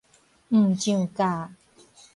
[0.49, 1.51] 毋上教